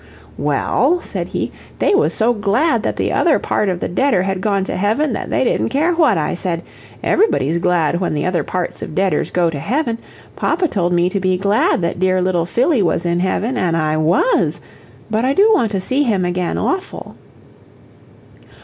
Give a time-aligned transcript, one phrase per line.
[0.39, 4.41] "Well," said he, "they was so glad that the other part of the deader had
[4.41, 6.63] gone to heaven that they didn't care WHAT I said.
[7.03, 9.99] Ev'rybody's glad when the other parts of deaders go to heaven.
[10.35, 13.95] Papa told me to be glad that dear little Phillie was in heaven, an' I
[13.95, 14.59] WAS,
[15.11, 17.15] but I do want to see him again awful."